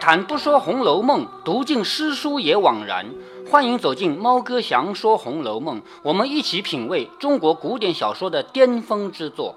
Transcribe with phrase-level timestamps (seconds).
[0.00, 3.06] 谈不说《红楼梦》，读尽诗书也枉然。
[3.50, 9.56] 欢迎走进猫哥祥说《红楼梦》，我们一起品味中国古典小说的巅峰之作。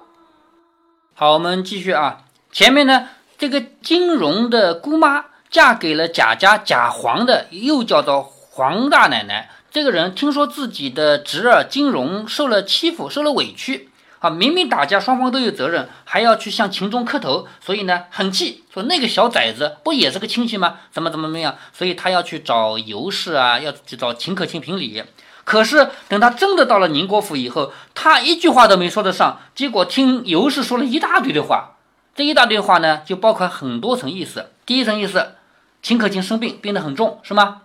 [1.13, 2.23] 好，我们继续啊。
[2.51, 3.07] 前面呢，
[3.37, 9.49] 这个金荣的姑妈嫁给了贾家贾黄的，又叫做黄大奶奶。
[9.69, 13.89] 这个人听说自己的侄儿金荣受了欺负，受了委屈。
[14.21, 20.77] 啊，明明打架，双方都有责任，还要去向秦钟磕头，所以呢，很气，说那个小崽子不也是个亲戚吗？
[20.91, 21.57] 怎么怎么怎么样？
[21.73, 25.03] 所以他要去找尤氏啊，要去找秦可卿评理。
[25.43, 31.77] 可是等他真的到了宁国府以后，他一句话都没说得上，结果听尤氏说了一大堆的话。
[32.13, 34.51] 这一大堆话呢，就包括很多层意思。
[34.67, 35.31] 第一层意思，
[35.81, 37.63] 秦可卿生病，病得很重，是吗？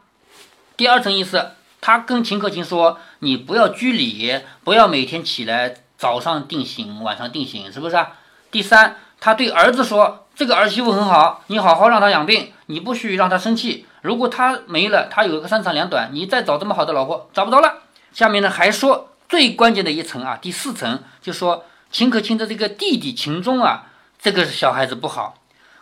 [0.77, 1.51] 第二层意思，
[1.83, 5.75] 他跟秦可卿说，你不要拘礼，不要每天起来。
[5.99, 8.13] 早上定型，晚上定型，是不是啊？
[8.51, 13.87] 第三，他对儿子说：“这个儿媳妇很好，你好好让她养病，你不许让她生气。
[14.03, 23.87] 如果她没了，她有个三长两短，你再找这么好的老婆找不着了。”下面呢还说最关键的一层啊，第四层就说秦可卿的这个弟弟秦钟啊，
[24.21, 25.35] 这个小孩子不好，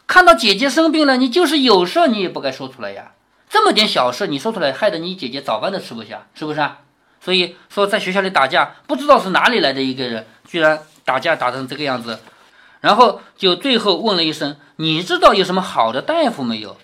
[0.06, 3.12] 看到姐姐生病了，你就是有事你也不该说出来呀。
[3.48, 6.78] 这么点小事你说出来，害得你姐姐早饭都吃不下，是不是啊？
[7.24, 12.18] 所以说，在学校里打架，不知道是哪里来的一个人，居然打架打成这个样子，
[12.82, 16.76] 然后就最后问了一声：“你知道有什么好的大夫没有？”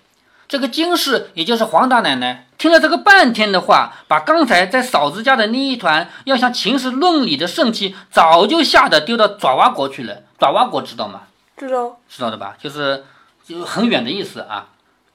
[0.48, 10.22] 这个金氏，也就是黄大奶奶，听了这个半天的话，把刚才在嫂子家的那一团要向秦氏论理的盛气，早就吓得丢到爪哇国去了。
[10.38, 11.22] 爪哇国知道吗？
[11.56, 12.56] 知道，知道的吧？
[12.58, 13.04] 就是
[13.46, 14.68] 就很远的意思啊。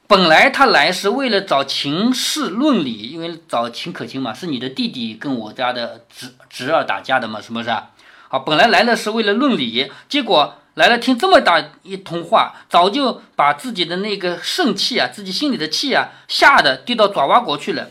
[0.08, 7.76] 本来他来是为了找秦氏论理，因为找秦可卿嘛，是你的弟弟跟我家的侄侄儿打架的嘛，是不是？
[8.28, 17.90] 好，本来来了是为了论理，结果来了听这么大一通话，早就把自己的那个盛气啊，自己心里的气啊，吓得丢到爪哇国去了。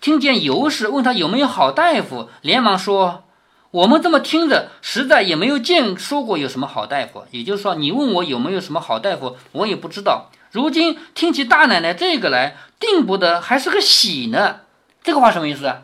[0.00, 3.24] 听见尤氏问他有没有好大夫，连忙说
[3.72, 7.24] ：“我们这么听着，实在也没有见说过有什么好大夫。
[7.32, 14.60] 也就是说，你问我有没有什么好大夫，我也不知道。”如今听起大奶奶这个来，定不得还是个喜呢。
[15.02, 15.82] 这个话什么意思啊？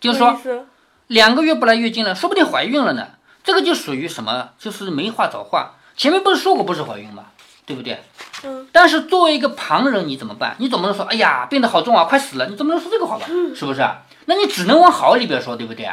[0.00, 0.66] 就是说
[1.06, 3.08] 两个月不来月经了，说不定怀孕了呢。
[3.44, 4.50] 这个就属于什么？
[4.58, 5.74] 就是没话找话。
[5.96, 7.26] 前面不是说过不是怀孕吗？
[7.66, 8.02] 对不对？
[8.44, 8.68] 嗯。
[8.72, 10.56] 但是作为一个旁人，你怎么办？
[10.58, 12.46] 你总不能说，哎呀，病得好重啊，快死了。
[12.46, 13.26] 你怎么能说这个话吧？
[13.54, 13.86] 是不是？
[14.26, 15.88] 那你只能往好里边说，对不对？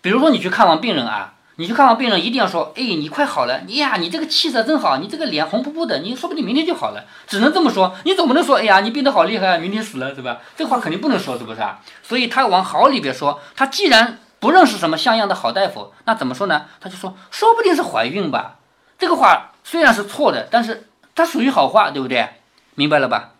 [0.00, 1.33] 比如说你去看望病人啊。
[1.56, 3.60] 你去看望病人，一定要说：“哎，你快好了！
[3.66, 11.80] 你呀，你这个气色真好，你这个脸红扑扑的，你说不定明天就好了。”只能这么说，你总不能说：“哎呀，你病得好厉害，明天死了，是吧？”这话肯定不能说，是不是啊？
[12.02, 16.66] 所以他往好里边说，他既然不认识什么像样的好大夫，那怎么说呢？
[16.80, 18.56] 他就说：“说不定是怀孕吧。”
[18.98, 22.28] 这个话虽然是错的，但是它属于好话，对不对？
[22.74, 23.30] 明白了吧？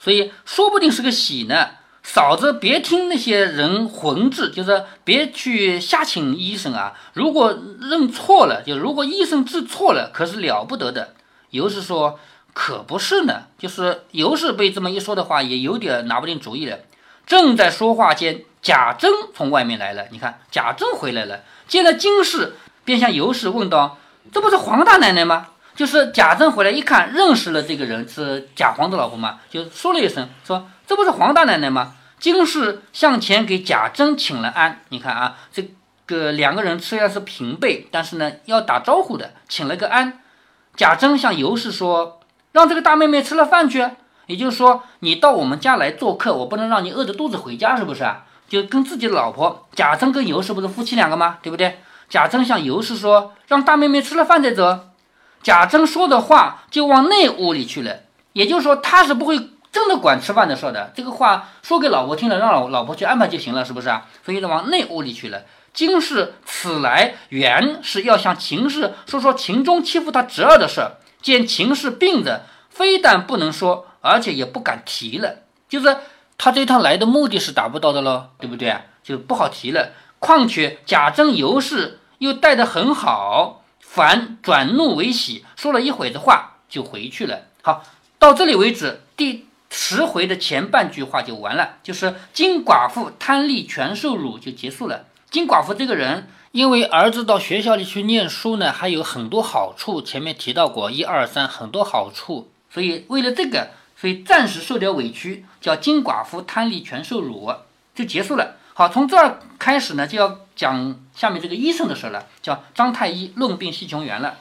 [0.00, 1.70] 所以说不定是个喜呢。
[2.10, 6.94] 嫂子，别听那些人混治，就是别去瞎请医生啊。
[7.12, 11.12] 如果认错了，就如果医生治错了，可是了不得的。
[11.50, 12.18] 尤氏说
[12.54, 16.78] ：“可不是呢。”就是尤氏被这么一说的话，也有点拿不定主意了。
[17.26, 20.06] 正在说话间，贾珍从外面来了。
[20.10, 22.54] 你看，贾珍回来了，见了金氏，
[22.86, 23.98] 便向尤氏问道
[24.32, 35.70] ：“这不是黄大奶奶吗？”就是贾珍回来一看，认识了这个人是贾黄的老婆嘛，就说了一声：“说这不是黄大奶奶吗？”金氏向前给贾珍请了安，你看啊，这
[36.04, 40.20] 个两个人虽然是平辈，但是呢要打招呼的，请了个安。
[40.76, 42.20] 贾珍向尤氏说
[42.52, 43.88] ：“让这个大妹妹吃了饭去，
[44.26, 48.24] 也就是说你到我们家来做客，我不能让你饿着肚子回家，是不是啊？
[48.48, 51.38] 就跟自己的老婆贾珍跟尤氏不是夫妻两个吗？
[51.42, 51.78] 对不对？
[52.08, 54.80] 贾珍向尤氏说：让大妹妹吃了饭再走。
[55.42, 58.00] 贾珍说的话就往内屋里去了，
[58.32, 59.50] 也就是说他是不会。
[59.70, 64.06] 真的管吃饭的事的，这个话说给老婆听了，让老老婆去安排就行了，是不是啊？
[64.24, 65.42] 所以就往内屋里去了。
[65.74, 75.36] 金氏此来原是要向秦氏说说秦钟欺负他侄儿的事，见秦氏病着，非但不能说，而且也不敢提了。
[75.68, 75.98] 就是
[76.38, 78.74] 他这趟来的目的是达不到的喽，对不对？
[79.04, 79.90] 就不好提了。
[80.18, 87.42] 况且贾政尤氏又带得很好，反转怒为喜，说了一会子话就回去了。
[87.62, 87.84] 好，
[88.18, 89.47] 到这里为止，第。
[89.70, 95.04] 十回的前半句话就完了，就是金寡妇贪利全受辱就结束了。
[95.30, 107.52] 金寡妇这个人，因为儿子到学校里去念书呢，还有很多好处，前面提到过一二三很多好处，所以为了这个，所以暂时受点委屈，叫金寡妇贪利全受辱
[107.94, 108.56] 就结束了。
[108.72, 114.38] 好，从这儿开始呢，就要讲下面这个医生的事了，叫张太医论病系穷源了。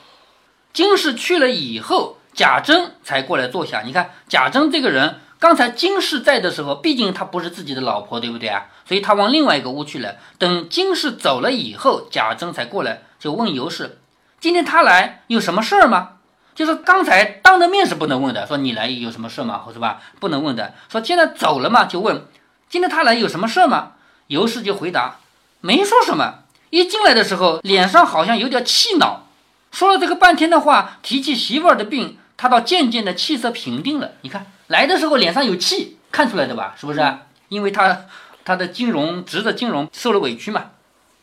[0.71, 2.16] 金氏去了以后。
[2.37, 3.81] 贾珍才过来坐下。
[3.81, 8.67] 你看贾珍这个人，刚才金氏在的时候，毕竟他不是自己的老婆，对不对啊？
[8.85, 10.17] 所以他往另外一个屋去了。
[10.37, 13.97] 等金氏走了以后，贾珍才过来，就问尤氏
[14.39, 16.11] ：“今天他来有什么事儿吗？”
[16.53, 19.63] 就是刚才当着面是不能问的，说你来有什么事吗？
[19.73, 19.99] 是吧？
[20.19, 20.75] 不能问的。
[20.91, 22.27] 说现在走了嘛，就问
[22.69, 23.93] 今天他来有什么事吗？
[24.27, 25.15] 尤氏就回答
[25.61, 26.43] 没说什么。
[26.69, 29.27] 一进来的时候，脸上好像有点气恼，
[29.71, 34.11] 说了这个半天的话，提起媳妇儿的病，他倒渐渐的气色平定了。
[34.21, 36.75] 你看来的时候脸上有气，看出来的吧？
[36.79, 37.17] 是不是？
[37.49, 38.05] 因为他
[38.45, 40.71] 他的金融侄子金融受了委屈嘛。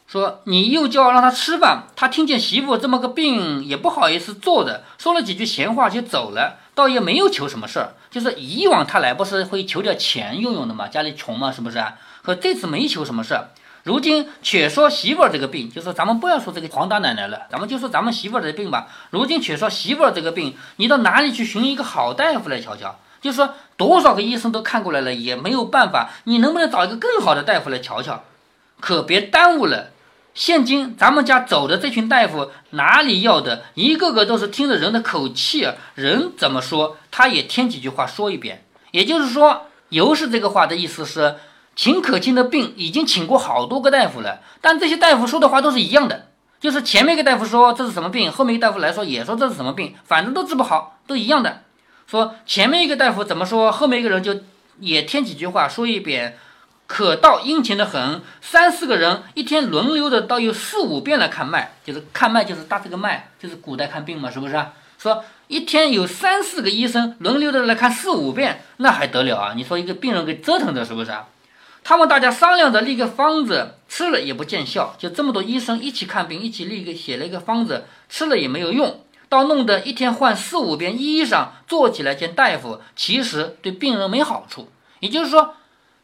[0.07, 7.95] 说你又叫让他吃饭，他听见媳妇这么个病，也不好意思坐着，说了几句闲话就走了，倒也没有求什么事儿。
[8.11, 11.83] 就是以往他来不是会求点钱用用的嘛，家里穷嘛，是不是？
[12.23, 13.49] 可这次没求什么事儿。
[13.85, 18.89] 如今且说媳妇儿这个病，就是咱们不要说这个黄大奶奶了，咱们就说咱们媳妇儿的病吧。
[19.11, 22.99] 如今且说媳妇儿这个病，你到哪里去寻一个好大夫来瞧瞧？
[23.21, 26.11] 就说多少个医生都看过来了，也没有办法。
[26.25, 28.25] 你能不能找一个更好的大夫来瞧瞧？
[28.81, 29.91] 可别耽误了。
[30.35, 38.65] 现今咱们家走的这群大夫哪里要的，一个个都是听着人的口气，人怎么说，他也添几句话说一遍。
[38.91, 41.37] 也就是说，尤氏这个话的意思是，
[41.76, 46.29] 秦可卿的病已经请过好多个大夫了，但这些大夫说的话都是一样的，
[46.61, 51.62] 就是前面一个大夫说这是什么病，后面一个大夫来说也说这是什么病，反正都治不好，都一样的。
[52.06, 54.41] 说前面一个大夫怎么说，后面一个人就
[54.79, 56.38] 也添几句话说一遍。
[56.87, 64.62] 可到殷勤的很，三四个人一天轮流的，倒有四五遍来看脉，就是看脉就是搭这个脉，就是古代看病嘛，是不是？
[64.99, 69.53] 说一天有三四个医生轮流的来看四五遍，那还得了啊？
[69.56, 71.25] 你说一个病人给折腾的，是不是啊？
[71.85, 84.71] 他们大家商量着立个方子，吃了也不见效，就这么多医生一起看病，一起立个写了一个方子，吃了也没有用，到弄得一天换四五遍衣裳，坐起来见大夫，其实对病人没好处。
[84.99, 85.55] 也就是说。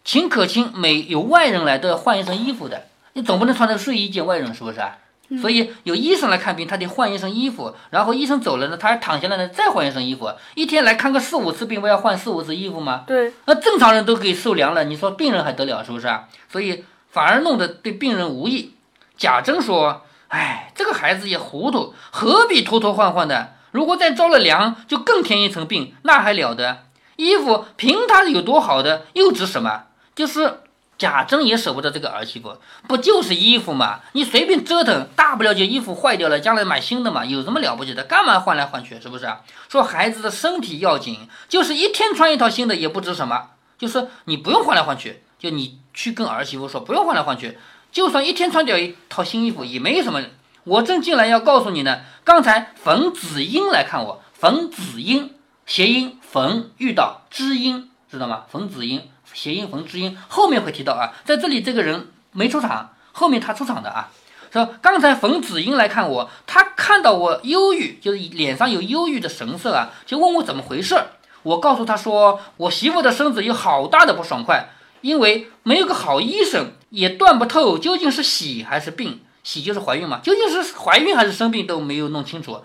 [0.03, 4.97] 秦可卿每有外人来都要换一身衣服的，你总不能穿着睡衣见外人，是不是啊？
[5.39, 13.05] 所以有医生来看病，他得换一身衣服，然后医生走了呢，他还躺下来呢，再换一身衣服，一天来看个四五次病，不要换四五次衣服吗？
[13.07, 16.25] 对，那正常人都给受凉了，你说病人还得了，是不是啊？
[16.49, 18.75] 所以反而弄得对病人无益。
[19.17, 23.53] 贾珍说：“哎，这个孩子也糊涂，何必拖拖换换的？
[23.71, 26.85] 如果再着了凉，就更添一层病，那还了得？
[27.17, 29.85] 衣服凭他有多好的，又值什么？”
[30.17, 30.61] 就是
[31.01, 34.01] 贾珍也舍不得这个儿媳妇，不就是衣服嘛？
[34.13, 38.05] 你随便折腾，大不了就衣服坏掉了，将来买新的嘛，有什么了不起的？
[38.05, 39.01] 干嘛换来换去？
[39.01, 39.27] 是不是？
[39.71, 43.49] 说孩子的身体要紧，就是一天穿一套新的也不值什么。
[43.79, 47.57] 就是你不用换来换去，就你去跟儿媳妇说不用换来换去，
[47.91, 50.23] 就算一天穿掉一套新衣服也没什么。
[50.65, 58.43] 我正进来要告诉你呢，刚才冯子英来看我，冯子英谐音冯遇到知音，知道吗？
[58.51, 59.09] 冯子英。
[59.33, 64.11] 谐音冯知音后面会提到啊，在这里这个人没出场，后面他出场的啊。
[64.53, 71.01] 说刚才冯子英来看我，他看到我忧郁，就是脸上有忧郁的神色啊，就问我怎么回事。
[71.45, 74.71] 我告诉他说，我媳妇的身子有好大的不爽快，
[75.03, 79.21] 因为没有个好医生，也断不透究竟是喜还是病。
[79.43, 82.61] 喜就是怀孕嘛，究竟是怀孕还是生病都没有弄清楚，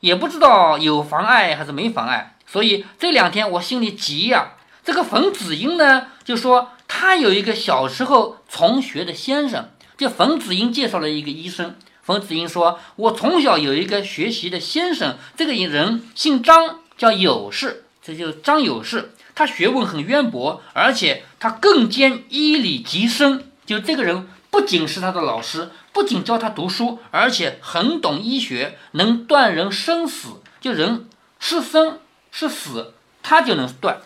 [0.00, 4.54] 也不知道有妨碍还是没妨碍，所以这两天我心里急呀。
[4.88, 9.68] 这个冯子英呢，就说他有一个小时候从学的先生，
[9.98, 11.76] 就冯子英介绍了一个医生。
[12.00, 19.12] 冯子英说：“我从小有一个学习的先生，这个人姓张，叫有事，这就张有事。
[19.34, 23.44] 他学问很渊博，而且他更兼医理极深。
[23.66, 30.40] 就这个人不仅是他的老师，不仅教他读书，而且很懂医学，能断人生死。
[30.62, 31.06] 就人
[31.38, 31.98] 是生
[32.32, 34.00] 是死，他就能断。”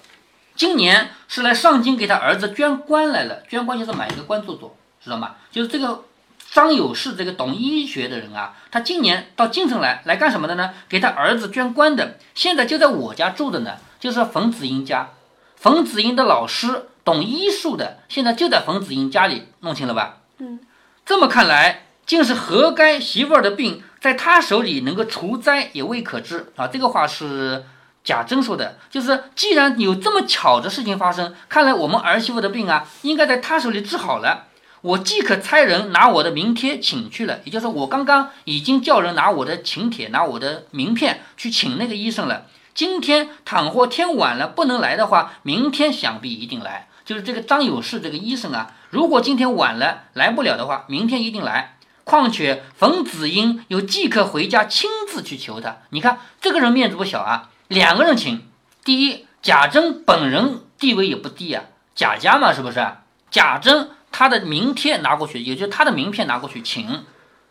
[0.62, 5.34] 今年是来上京给他儿子捐官来了，捐官就是买一个官做做，知道吗？
[5.50, 6.04] 就是这个
[6.52, 10.70] 张有士这个懂医学的人啊，他今年到京城来，来干什么的呢？
[10.88, 15.08] 给他儿子捐官的，现在就在我家住的呢，就是冯子英家。
[15.56, 20.18] 冯子英的老师懂医术的，现在就在冯子英家里，弄清了吧？
[20.38, 20.60] 嗯，
[21.04, 26.68] 这么看来，竟是何该媳妇儿的病在他手里能够除灾，也未可知啊。
[26.68, 27.64] 这个话是。
[28.04, 34.46] 贾珍说的就是，既然有这么巧的事情发生，看来我们儿媳妇的病啊，应该在他手里治好了。
[34.80, 42.46] 我即可差人拿我的名帖请去了，也就是说，我刚刚已经叫人拿我的请帖、拿我的名片去请那个医生了。
[42.74, 46.88] 今天倘或天晚了不能来的话，明天想必一定来。
[47.04, 51.76] 就是这个张有士这个医生啊，如果今天晚了来不了的话，明天一定来。
[52.02, 57.50] 况且冯子英又即刻回家亲自去求他，你看这个人面子不小啊。
[57.72, 58.46] 两个人请。
[58.84, 61.64] 第一，贾珍本人地位也不低啊，
[61.94, 62.86] 贾家嘛，是不是？
[63.30, 67.04] 贾珍他的名帖拿过去，也就是他的名片拿过去请，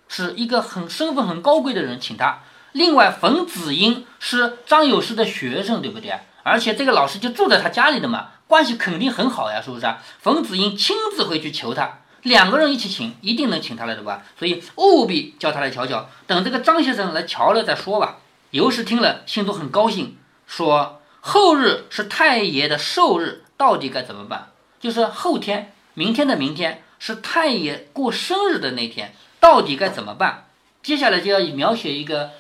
[0.07, 2.43] 是一个很身份很高贵的人请他。
[2.73, 6.19] 另外，冯子英是张有师的学生，对不对？
[6.43, 9.91] 而且这个老师就住在他家里的嘛，关系肯定很好呀，是不是？
[10.19, 14.21] 冯子英亲自回去求他，两个人一起请，一定能请他来的吧？
[14.37, 18.17] 所以务必叫他来瞧瞧，等这个张先生来瞧了再说吧。
[18.51, 20.17] 尤氏听了，心中很高兴，
[20.47, 20.99] 说。
[21.23, 24.47] 后日是太爷的寿日，到底该怎么办？
[24.79, 30.47] 就是后天，明天的明天是太爷过生日的那天，到底该怎么办？
[30.81, 32.31] 接下来就要描写一个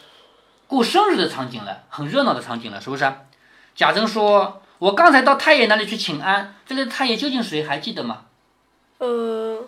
[0.65, 3.13] 过生日的场景了，很热闹的场景了，是不是？
[3.75, 7.63] 贾珍说：“我刚才到太爷那里去请安，这个太爷究竟谁？
[7.63, 8.23] 还记得吗？”
[8.97, 9.63] 呃，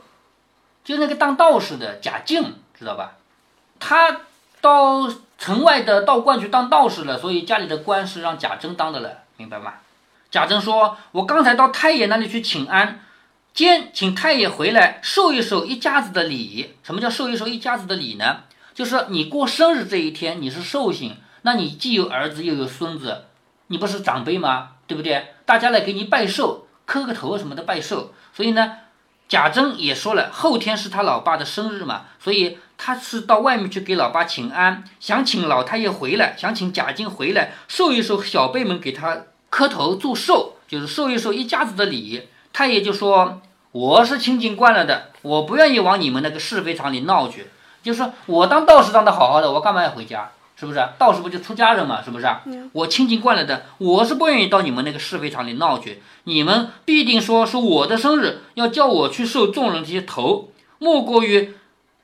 [0.83, 3.17] 就那个当道士的贾敬，知道吧？
[3.79, 4.21] 他
[4.59, 5.07] 到。
[5.38, 9.74] 城外的道观去当道士了，所以家里的官是让贾珍当的了，明白吗？
[10.32, 13.02] 贾珍说：“我刚才到太爷那里去请安，
[13.54, 16.75] 兼请太爷回来受一受一家子的礼。
[16.82, 18.38] 什么叫受一受一家子的礼呢？
[18.74, 23.25] 就是你过生日这一天你是寿星，那你既有儿子又有孙子，
[23.68, 24.70] 你不是长辈吗？
[24.88, 25.34] 对不对？
[25.46, 28.13] 大家来给你拜寿，磕个头什么的拜寿。
[28.34, 28.78] 所以呢，
[29.28, 42.27] 贾珍也说了，后天是他老爸的生日嘛，所以。”他是到外面去给老爸请安，想请老太爷回来，想请贾静回来受一受小辈们给他磕头祝寿，就是受一受一家子的礼。
[42.51, 47.48] 太爷就说：“我是清净惯了的，我不愿意往你们那个是非场里闹去。
[47.82, 50.32] 就是说我当道士当的好好的，我干嘛要回家？
[50.56, 50.80] 是不是？
[50.98, 52.01] 道士不就出家人嘛？
[52.03, 52.27] 是不是？
[52.74, 56.01] 我清净惯了的，我是不愿意到你们那个是非场里闹去。
[56.25, 60.50] 你们必定说是我的生日，要叫我去受众人这些头，
[60.80, 61.53] 莫过于。”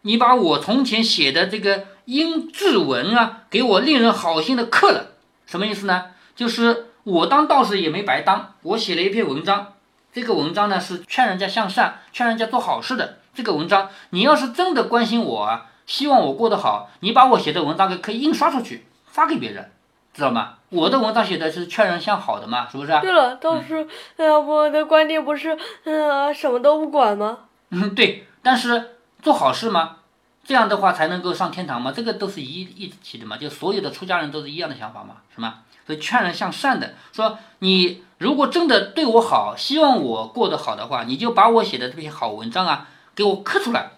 [0.02, 5.08] 你把我从前写的这个英字文啊，给我令人好心的刻了，
[5.46, 6.06] 什么意思呢？
[6.36, 9.74] 就是我当道士也没白当，我写了一篇文章，
[10.14, 13.18] 这个文章呢是劝人家向善，劝人家做好事的。
[13.34, 19.70] 这个文章，你要是真的关心我啊，希望我过得好，你把我写的文章给可以印刷出去，发给别人，
[20.14, 20.56] 知道吗？
[20.70, 22.98] 我的文章写的是劝人向好的嘛，是不是？
[23.02, 27.40] 对了，道士，呃，我的观点不是，呃，什么都不管吗？
[27.72, 28.96] 嗯， 对，但是。
[29.22, 29.98] 做好事吗？
[30.46, 31.92] 这样的话才能够上天堂吗？
[31.96, 35.60] 这个都是一一起的嘛，就所有的出家人都是一样的想法嘛，是吗？
[35.86, 43.92] 所以劝人向善的，说你如果真的对我好，希望我过得好的话，你就把我写的这篇好文章啊，给我刻出来，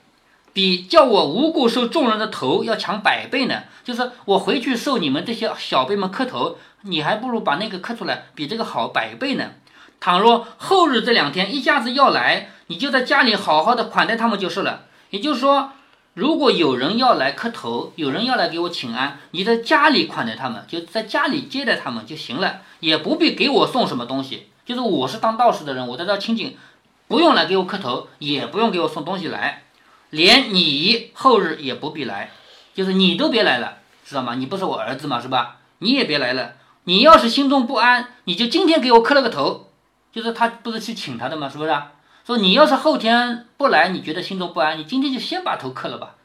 [0.54, 3.64] 比叫我无故受众人的头要强百倍呢。
[3.84, 9.52] 就是我回去受你们这些小辈们磕头，你还不如把那个刻出来，比这个好百倍呢。
[10.00, 14.86] 倘若后日这两天一家子要来，你就在家里好好的款待他们就是了。
[15.12, 15.72] 也就是说，
[16.16, 24.48] 如果有人要来磕头，有人要来给我请安，你在家里款待他们，就在家里接待他们就行了，也不必给我送什么东西。
[24.66, 26.58] 就是我是当道士的人，我在这清净，
[27.08, 29.64] 不用来给我磕头，也不用给我送东西来，
[30.10, 32.32] 连你后日也不必来，
[32.74, 34.36] 就是你都别来了，知道吗？
[34.36, 35.58] 你不是我儿子嘛，是吧？
[35.80, 36.54] 你也别来了。
[36.86, 39.70] 你要是心中不安，你就今天给我磕了个头，
[40.12, 41.50] 就是他不是去请他的嘛？
[41.50, 41.76] 是不是？
[42.26, 46.16] 说你要是后天不来，你觉得心中不安，你今天就先把头磕了吧。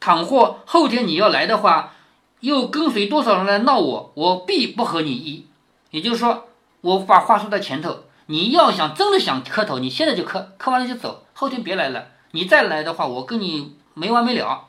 [0.00, 1.92] 倘或后天你要来的话，
[2.40, 5.46] 又跟随多少人来闹我，我必不和你一。
[5.90, 6.48] 也就是说，
[6.80, 12.06] 我把话说在前头，你要想真的想磕头，你现在就磕，磕完了就走，后天别来了。
[12.32, 14.68] 你再来的话，我跟你没完没了。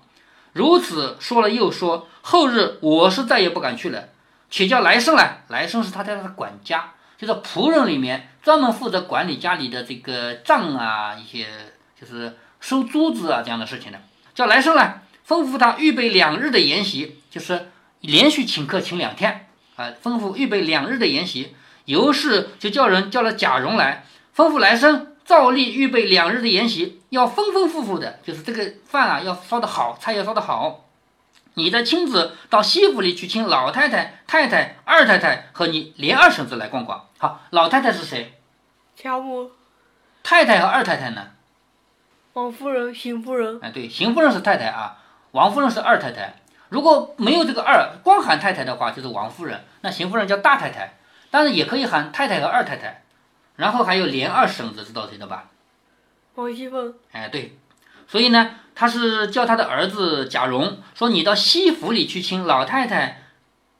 [0.53, 4.10] 如此说了又说，后日我是再也不敢去了，
[4.50, 5.44] 且叫来生来。
[5.48, 6.91] 来生是他家的管家。
[7.17, 11.48] 就是仆人里面专门负责管理家里的这个账啊，一些
[12.00, 14.00] 就是收租子啊这样的事情的，
[14.34, 21.55] 叫来生来吩咐他预备两日的筵席，就是连续请客请两天啊，吩咐预备两日的筵席。
[21.86, 24.05] 尤氏就叫人叫了贾蓉来，
[24.36, 30.85] 吩咐来生照例预备两日的筵席，要丰丰富富的，就是这个饭啊要烧得好，菜要烧得好。
[31.55, 37.07] 你的亲自到西府里去请老太太、太太、二太太和你连二婶子来逛逛。
[37.17, 38.39] 好，老太太是谁？
[38.95, 39.51] 乔母。
[40.21, 41.31] 太太和二太太呢？
[42.33, 43.59] 王夫人、邢夫人。
[43.62, 44.97] 哎，对，邢夫人是太太啊，
[45.31, 46.35] 王夫人是二太太。
[46.67, 49.63] 如果没有这个二，光喊太太的话，就是王夫人。
[49.81, 50.97] 那邢夫人叫大太太，
[51.31, 53.03] 当然也可以喊太太和二太太。
[53.55, 55.45] 然后还有连二婶子，知道谁的吧？
[56.33, 56.93] 王熙凤。
[57.13, 57.57] 哎，对。
[58.07, 63.24] 所以呢，他是叫他的儿子贾蓉说：“你到西府里去请老太太、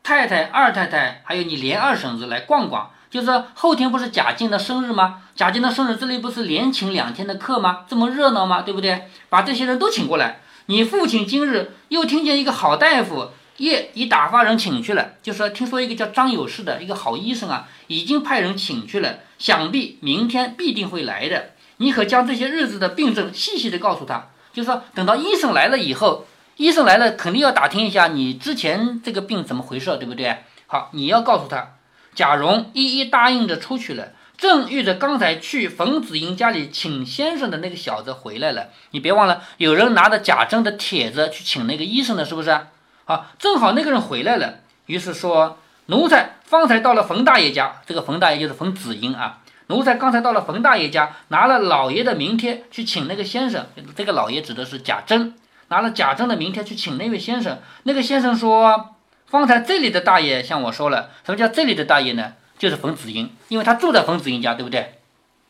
[0.02, 2.90] 太太、二太太，还有你连二婶子来逛逛。
[3.10, 5.22] 就是后天不是贾静的生日吗？
[5.36, 7.86] 贾静的生日这里不是连请两天的客吗？
[7.88, 8.62] 这么热闹吗？
[8.62, 9.10] 对不对？
[9.30, 10.40] 把这些人都请过来。
[10.66, 21.52] 你父亲今日又听见一个好大夫夜已打发人请去了，就说听说一个叫张有事的一个好医生啊，已经派人请去了，想必明天必定会来的。
[21.78, 30.38] 你可将这些日子的病症细细的告诉他，就是说等到医生来了以后，医生来了肯定要打听一下你之前这个病怎么回事，对不对？
[30.68, 31.74] 好，你要告诉他。
[32.16, 38.70] 贾蓉一一答应着出去了，正遇着刚才去冯子英家里请先生的那个小子回来了。
[38.92, 42.58] 你别忘了，有人拿着贾政的帖子去请那个医生的，是不是？
[43.04, 45.58] 好，正好那个人回来了，于是说
[45.88, 49.42] ：“奴才方才到了冯大爷家，这个冯大爷就是冯子英啊。
[49.68, 53.68] 奴才刚才到了冯大爷家，拿了老爷的名帖去请那个先生。
[53.96, 55.34] 这个老爷指的是贾珍，
[55.70, 57.60] 拿了贾珍的名帖去请那位先生。
[57.84, 58.92] 那个先生说。”
[59.28, 62.34] 方才这里的大爷向我说了，什么叫这里的大爷呢？
[62.60, 65.00] 就是冯子英，因为他住在冯子英家，对不对？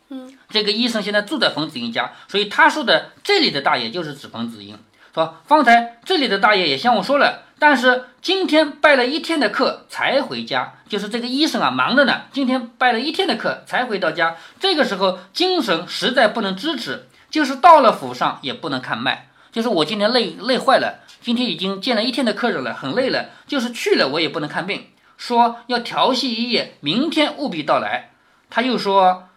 [0.08, 4.80] 嗯，这个医生现在住在冯子英家，所以他说的这里的大爷就是指冯子英。
[5.16, 21.00] 说方才这里的大爷也向我说了，但是今天拜了一天的课才回家，就是这个医生啊忙着呢，今天拜了一天的课才回到家，这个时候精神实在不能支持，就是到了府上也不能看脉，就是我今天累累坏了。
[21.22, 28.10] 今天已经见了一天的客人了，很累了，就是去了我也不能看病，说要调息一夜，明天务必到来。
[28.50, 29.30] 他又说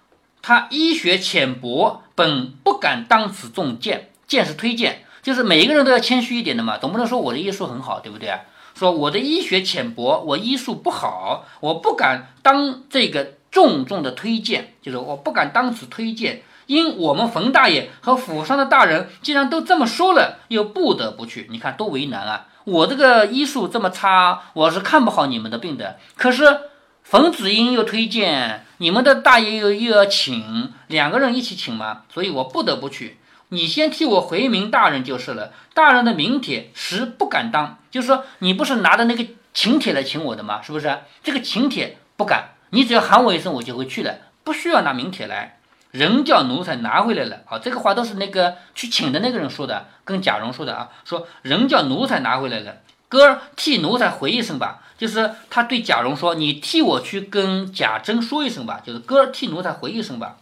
[0.43, 8.33] 他医学浅薄，本不敢当此重荐，见是推荐，就是每一个人都要谦虚一点的嘛，总不能说我的医术很好，对不对？
[8.75, 16.41] 说我的医学浅薄，我医术不好，我不敢当这个重重的推荐，就是我不敢当此推荐。
[16.65, 21.47] 因我们冯大爷和府上的大人既然都这么说了，又不得不去。
[21.51, 22.47] 你看多为难啊！
[22.65, 25.99] 我这个医术这么差，我是看不好你们的病的。
[26.17, 26.59] 可是
[27.03, 33.19] 冯子英又推荐，你们的大爷又又要请，两个人一起请嘛，所以我不得不去。
[33.51, 35.53] 你先替我回明大人就是了。
[35.75, 40.61] 大人的名帖实不敢当，就是说你不是拿着那个请帖来请我的吗？
[40.63, 40.99] 是不是？
[41.23, 45.61] 这个请帖不敢，你只要喊我一声，我就会去了，不需要拿名帖来。
[45.91, 52.77] 人叫奴才拿回来了，好，这个话都是那个去请的那个人说的，跟贾蓉说的啊，说人叫奴才拿回来了，
[53.09, 60.37] 哥替奴才回一声吧，就是他对贾蓉说，你替我去跟贾珍说一声吧，就是哥替奴才回一声吧。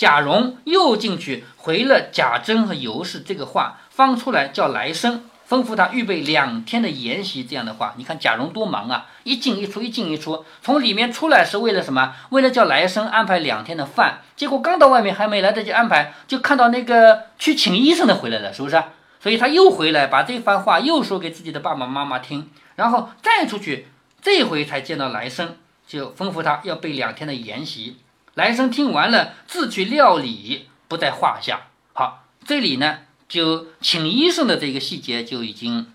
[0.00, 5.24] 贾蓉又进去回了贾珍和尤氏这个话，方出来叫来生。
[5.46, 12.14] 吩咐他预备两天的筵席，这样的话，你看贾蓉多忙啊，一进一出，一进一出，从里面出来是为了什么？
[12.30, 14.22] 为了叫来生安排两天的饭。
[14.36, 18.82] 结果刚到外面，还没来得及安排，就看到那个去请医生的回来了，是不是？
[19.22, 23.88] 所以他又回来，把这番话又说给自己的爸爸妈妈听，然后再出去，
[24.22, 27.98] 这回才见到来生，就吩咐他要备两天的筵席。
[28.34, 31.68] 来生听完了，自去料理，不在话下。
[31.92, 33.00] 好，这里呢。
[33.28, 35.92] 就请医生的这个细节就已经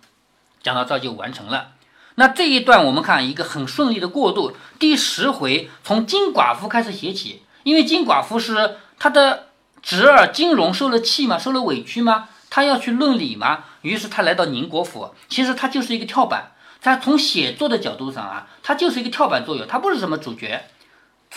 [0.64, 1.72] 讲到这就完成了。
[2.16, 4.56] 那这一段我们看一个很顺利的过渡。
[4.80, 9.48] 第十回从金寡妇开始写起，因为金寡妇是她的
[9.82, 15.14] 侄儿金荣受了气嘛，受了委屈嘛，他要去论理嘛，于是他来到宁国府。
[15.28, 20.64] 其实他就是一个跳板，他从写作的角度上啊，他就是一个跳板作用，他不是什么主角。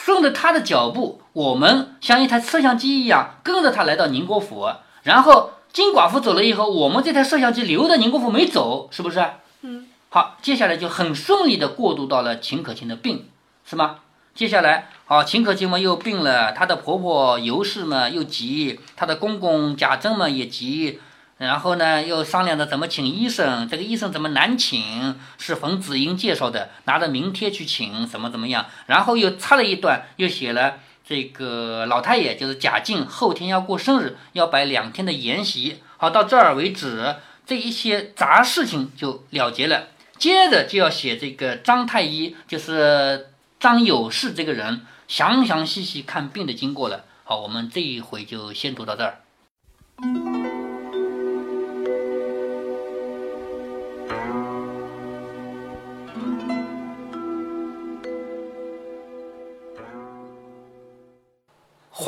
[0.05, 4.69] 顺着他的脚步，我们像一台摄像机一样跟着他来到宁国府，
[5.03, 5.53] 然后。
[5.71, 9.23] 金寡妇走了以后，我们这台摄像机留的宁国府没走，是不是？
[9.61, 9.87] 嗯。
[10.09, 13.27] 好，接下来就很顺利的过渡到了秦可卿的病，
[13.67, 13.97] 是吗？
[14.35, 20.99] 接下来，好，秦可卿嘛又病了，她的婆婆尤氏嘛又急，她的公公贾政嘛也急，
[21.39, 25.19] 然后呢又商量着怎么请医生，这个医生怎么难请？
[25.39, 28.67] 是冯子英介绍的，拿着名帖去请，怎么怎么样？
[28.87, 30.81] 然后又插了一段，又写了。
[31.05, 35.81] 这个老太爷就是贾静，后天要过生日，要摆两天的筵席。
[35.97, 39.89] 好，到这儿为止，这一些杂事情就了结了。
[40.19, 47.05] 接着就要写这个张太医，就是张有事这个人，详详细细看病的经过了。
[47.25, 49.21] 好，我们这一回就先读到这儿。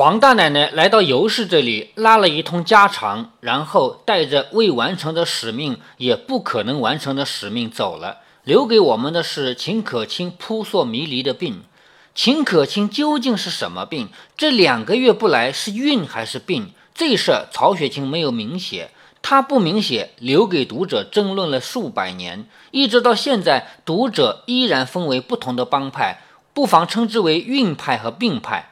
[0.00, 11.64] 黄大奶奶来到尤氏这里，拉了一通家常，然后带着未完成的使命，也不可能完成的使命走了，留给我们的是秦可卿扑朔迷离的病。
[12.14, 14.08] 秦可卿究竟是什么病？
[14.38, 16.72] 这两个月不来是孕还是病？
[16.94, 26.22] 这事曹雪芹没有明写，他不明写，留给读者争论了数百年，一直到现在，读者依然分为不同的帮派，
[26.54, 28.69] 不妨称之为孕派和病派。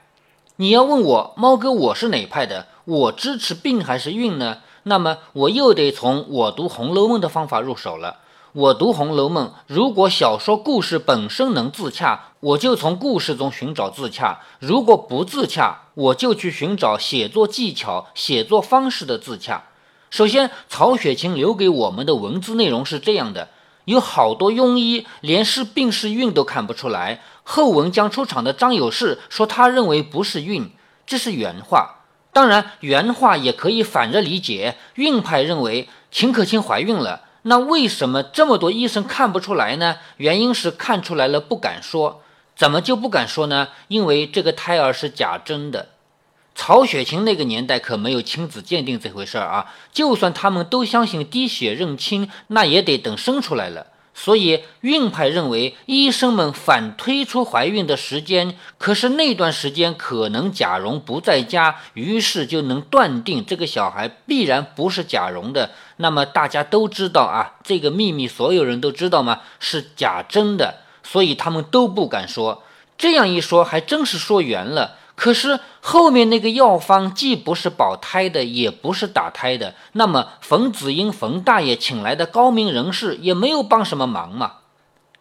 [0.61, 2.67] 你要问我猫哥我是哪派的？
[2.85, 4.59] 我支持病还是运呢？
[4.83, 8.17] 那么我又得从我读《红楼梦》的方法入手了。
[8.51, 19.63] 我读《红楼梦》，如果小说故事本身能自洽，我就从故事中寻找自洽；如果不自洽，我就去寻找写作技巧、写作方式的自洽。
[20.11, 23.51] 首先，曹雪芹留给我们的文字内容是这样的：
[23.85, 27.23] 有好多庸医连是病是运都看不出来。
[27.51, 30.71] 后文将出场的张有士说，他认为不是孕，
[31.07, 32.03] 这是原话。
[32.31, 34.77] 当然，原话也可以反着理解。
[34.97, 39.97] 运派认为秦可卿怀孕了，那为什么这么多医生看不出来呢？
[40.19, 42.21] 原因是看出来了不敢说。
[42.55, 43.69] 怎么就不敢说呢？
[43.89, 45.89] 因为这个胎儿是假真的。
[46.55, 53.87] 曹雪芹那个年代可没有亲子鉴定这回事儿啊，就算他们都相信滴血认亲，那也得等生出来了。
[54.21, 65.71] 所以，运派认为医生们反推出怀孕的时间，可是那段时间可能贾蓉不在家，于是就能断定这个小孩必然不是贾蓉的。
[65.99, 69.43] 那么大家都知道啊，这个秘密所有人都知道吗？
[69.61, 72.65] 是贾珍的，所以他们都不敢说。
[72.99, 74.98] 这样一说，还真是说圆了。
[75.19, 84.53] 可是后面那个药方既不是保胎的，也不是打胎的，那么冯子英冯大爷请来的高明人士也没有帮什么忙嘛。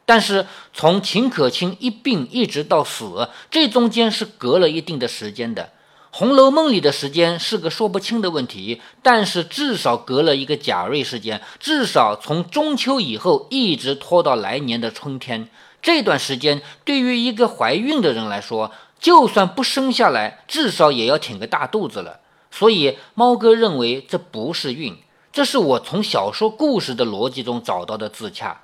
[0.06, 5.64] 但是从秦可卿一病一直到死，这中间是隔了一定的时间的。
[6.12, 15.50] 《红楼梦》里的时间是个说不清的问题，但是至少隔了一个贾瑞时间，至少从中秋以后一直拖到来年的春天。
[15.82, 22.20] 这段时间对于一个怀孕的人来说，就算不生下来，至少也要挺个大肚子了。
[22.50, 24.98] 所以猫哥认为这不是孕，
[25.32, 28.62] 这是我从小说故事的逻辑中找到的自洽。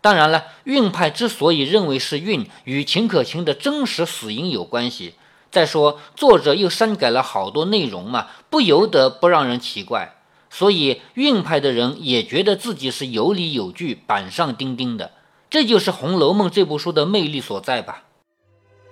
[0.00, 5.14] 当然了，孕派之所以认为是孕，与秦可卿的真实死因有关系。
[5.50, 10.16] 再说作者又删改了好多内容嘛，不由得不让人奇怪。
[10.50, 15.12] 所以孕派的人也觉得自己是有理有据、板上钉钉的。
[15.48, 18.02] 这就是《红楼梦》这部书的魅力所在吧。